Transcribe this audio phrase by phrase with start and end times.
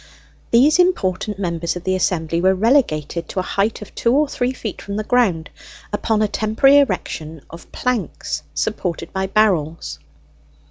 [0.49, 4.51] These important members of the assembly were relegated to a height of two or three
[4.51, 5.51] feet from the ground,
[5.93, 9.99] upon a temporary erection of planks supported by barrels.